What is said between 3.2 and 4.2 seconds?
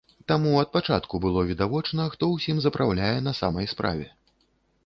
на самай справе.